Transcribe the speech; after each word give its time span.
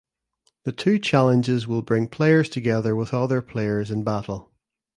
The 0.63 0.71
two 0.71 0.97
challenges 0.97 1.67
will 1.67 1.83
bring 1.83 2.07
players 2.07 2.49
together 2.49 2.95
with 2.95 3.13
other 3.13 3.39
players 3.39 3.91
in 3.91 4.03
battle. 4.03 4.51